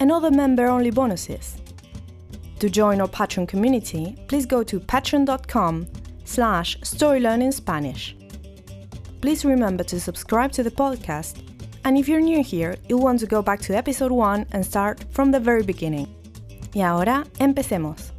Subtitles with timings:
[0.00, 1.56] and other member-only bonuses.
[2.60, 5.86] To join our Patreon community, please go to patreon.com
[6.24, 8.14] slash storylearningspanish.
[9.20, 11.42] Please remember to subscribe to the podcast,
[11.84, 15.04] and if you're new here, you'll want to go back to episode 1 and start
[15.10, 16.08] from the very beginning.
[16.74, 18.12] Y ahora, empecemos.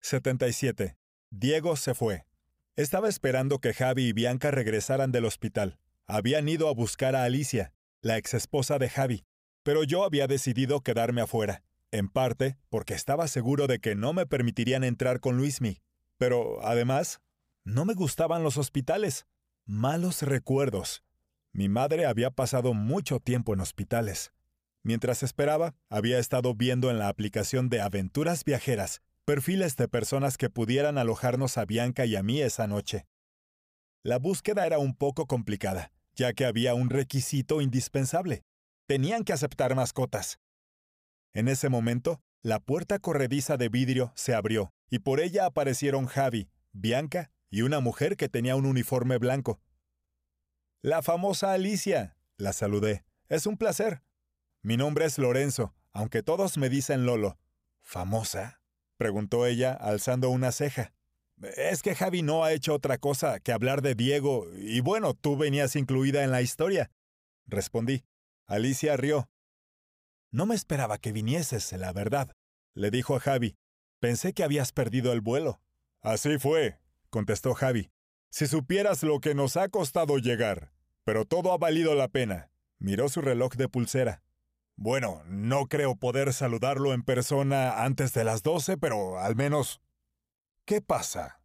[0.00, 0.96] 77.
[1.30, 2.24] Diego se fue.
[2.76, 5.78] Estaba esperando que Javi y Bianca regresaran del hospital.
[6.06, 9.26] Habían ido a buscar a Alicia, la exesposa de Javi,
[9.68, 14.24] pero yo había decidido quedarme afuera, en parte porque estaba seguro de que no me
[14.24, 15.82] permitirían entrar con Luismi,
[16.16, 17.20] pero además,
[17.64, 19.26] no me gustaban los hospitales.
[19.66, 21.04] Malos recuerdos.
[21.52, 24.32] Mi madre había pasado mucho tiempo en hospitales.
[24.84, 30.48] Mientras esperaba, había estado viendo en la aplicación de Aventuras Viajeras perfiles de personas que
[30.48, 33.06] pudieran alojarnos a Bianca y a mí esa noche.
[34.02, 38.44] La búsqueda era un poco complicada, ya que había un requisito indispensable.
[38.88, 40.40] Tenían que aceptar mascotas.
[41.34, 46.48] En ese momento, la puerta corrediza de vidrio se abrió, y por ella aparecieron Javi,
[46.72, 49.60] Bianca y una mujer que tenía un uniforme blanco.
[50.80, 53.04] La famosa Alicia, la saludé.
[53.28, 54.02] Es un placer.
[54.62, 57.38] Mi nombre es Lorenzo, aunque todos me dicen Lolo.
[57.82, 58.62] ¿Famosa?
[58.96, 60.94] preguntó ella, alzando una ceja.
[61.58, 65.36] Es que Javi no ha hecho otra cosa que hablar de Diego, y bueno, tú
[65.36, 66.90] venías incluida en la historia.
[67.46, 68.02] Respondí.
[68.48, 69.28] Alicia rió.
[70.30, 72.32] No me esperaba que vinieses, la verdad,
[72.72, 73.58] le dijo a Javi.
[74.00, 75.60] Pensé que habías perdido el vuelo.
[76.00, 77.90] Así fue, contestó Javi.
[78.30, 80.72] Si supieras lo que nos ha costado llegar.
[81.04, 82.50] Pero todo ha valido la pena.
[82.78, 84.22] Miró su reloj de pulsera.
[84.76, 89.82] Bueno, no creo poder saludarlo en persona antes de las doce, pero al menos...
[90.64, 91.42] ¿Qué pasa?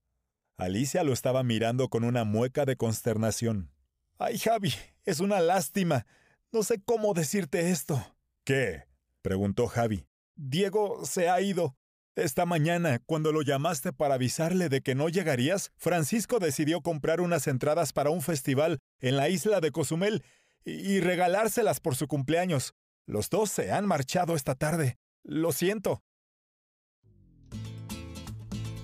[0.55, 3.71] Alicia lo estaba mirando con una mueca de consternación.
[4.19, 6.05] Ay, Javi, es una lástima.
[6.53, 7.99] No sé cómo decirte esto.
[8.45, 8.83] ¿Qué?
[9.23, 10.05] preguntó Javi.
[10.35, 11.75] Diego se ha ido.
[12.15, 17.47] Esta mañana, cuando lo llamaste para avisarle de que no llegarías, Francisco decidió comprar unas
[17.47, 20.23] entradas para un festival en la isla de Cozumel
[20.63, 22.75] y regalárselas por su cumpleaños.
[23.07, 24.99] Los dos se han marchado esta tarde.
[25.23, 26.03] Lo siento.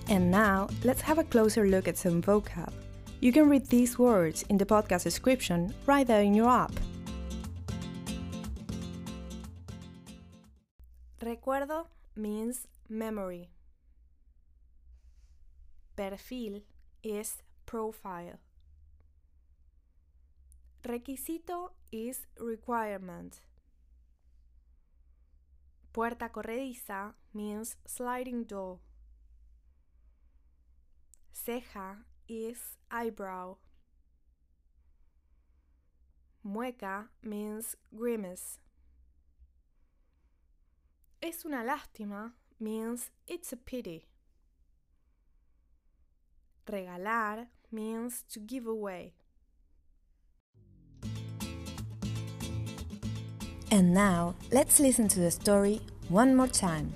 [0.08, 2.72] And now, let's have a closer look at some vocab.
[3.20, 6.72] You can read these words in the podcast description right there in your app.
[11.40, 11.86] Recuerdo
[12.16, 13.48] means memory.
[15.96, 16.62] Perfil
[17.02, 18.38] is profile.
[20.84, 23.40] Requisito is requirement.
[25.94, 28.78] Puerta corrediza means sliding door.
[31.32, 33.56] Ceja is eyebrow.
[36.44, 38.60] Mueca means grimace.
[41.22, 44.06] Es una lástima means it's a pity.
[46.66, 49.12] Regalar means to give away.
[53.70, 56.94] And now, let's listen to the story one more time.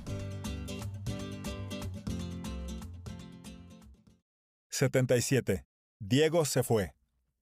[4.71, 5.65] 77.
[6.01, 6.95] Diego se fue.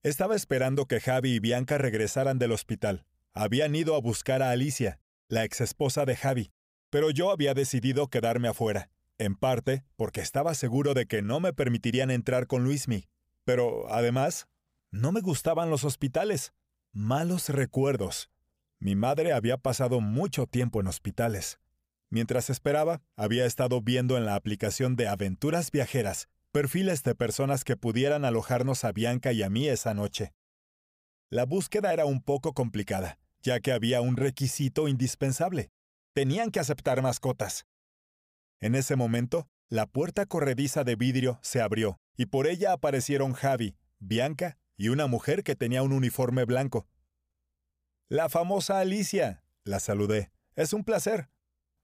[0.02, 3.04] Estaba esperando que Javi y Bianca regresaran del hospital.
[3.34, 4.98] Habían ido a buscar a Alicia,
[5.28, 6.52] la exesposa de Javi,
[6.92, 11.54] pero yo había decidido quedarme afuera, en parte porque estaba seguro de que no me
[11.54, 13.08] permitirían entrar con Luismi.
[13.44, 14.46] Pero, además,
[14.90, 16.52] no me gustaban los hospitales.
[16.92, 18.30] Malos recuerdos.
[18.78, 21.60] Mi madre había pasado mucho tiempo en hospitales.
[22.10, 27.78] Mientras esperaba, había estado viendo en la aplicación de Aventuras Viajeras perfiles de personas que
[27.78, 30.34] pudieran alojarnos a Bianca y a mí esa noche.
[31.30, 35.70] La búsqueda era un poco complicada, ya que había un requisito indispensable.
[36.14, 37.66] Tenían que aceptar mascotas.
[38.60, 43.76] En ese momento, la puerta corrediza de vidrio se abrió y por ella aparecieron Javi,
[43.98, 46.86] Bianca y una mujer que tenía un uniforme blanco.
[48.08, 50.32] La famosa Alicia, la saludé.
[50.54, 51.30] Es un placer.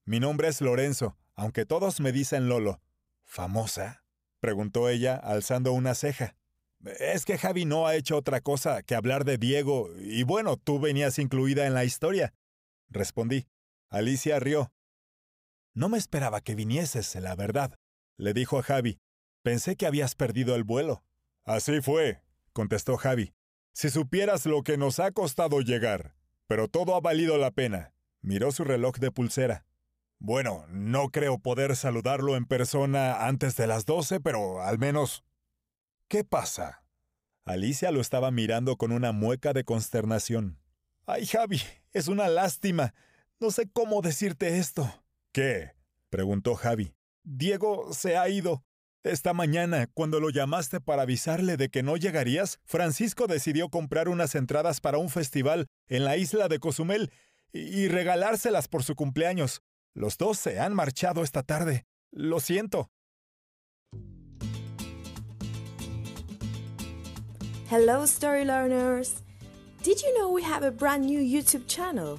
[0.04, 2.82] Mi nombre es Lorenzo, aunque todos me dicen Lolo.
[3.24, 4.04] ¿Famosa?
[4.40, 6.36] preguntó ella, alzando una ceja.
[7.00, 10.78] Es que Javi no ha hecho otra cosa que hablar de Diego, y bueno, tú
[10.78, 12.34] venías incluida en la historia.
[12.90, 13.46] Respondí.
[13.90, 14.70] Alicia rió.
[15.74, 17.74] No me esperaba que vinieses, la verdad,
[18.16, 18.98] le dijo a Javi.
[19.42, 21.04] Pensé que habías perdido el vuelo.
[21.44, 23.32] Así fue, contestó Javi.
[23.72, 26.16] Si supieras lo que nos ha costado llegar.
[26.48, 27.92] Pero todo ha valido la pena.
[28.20, 29.64] Miró su reloj de pulsera.
[30.18, 35.24] Bueno, no creo poder saludarlo en persona antes de las doce, pero al menos...
[36.08, 36.82] ¿Qué pasa?
[37.44, 40.58] Alicia lo estaba mirando con una mueca de consternación.
[41.06, 41.62] Ay, Javi,
[41.92, 42.94] es una lástima.
[43.40, 44.92] No sé cómo decirte esto.
[45.32, 45.70] ¿Qué?
[46.10, 46.92] preguntó Javi.
[47.22, 48.64] Diego se ha ido.
[49.04, 54.34] Esta mañana, cuando lo llamaste para avisarle de que no llegarías, Francisco decidió comprar unas
[54.34, 57.12] entradas para un festival en la isla de Cozumel
[57.52, 59.62] y regalárselas por su cumpleaños.
[59.94, 61.86] Los dos se han marchado esta tarde.
[62.10, 62.90] Lo siento.
[67.70, 69.22] Hello, story learners!
[69.84, 72.18] Did you know we have a brand new YouTube channel?